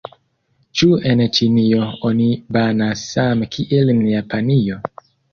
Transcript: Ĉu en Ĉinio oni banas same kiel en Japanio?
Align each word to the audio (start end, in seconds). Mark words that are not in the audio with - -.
Ĉu 0.79 0.87
en 1.09 1.19
Ĉinio 1.37 1.89
oni 2.09 2.29
banas 2.57 3.03
same 3.09 3.49
kiel 3.57 3.93
en 3.93 4.01
Japanio? 4.13 4.79